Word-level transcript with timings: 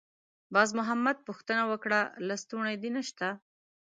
باز 0.53 0.69
محمد 0.79 1.17
پوښتنه 1.27 1.63
وکړه: 1.71 1.99
«لستوڼی 2.27 2.75
دې 2.83 2.89
نشته؟» 2.97 3.27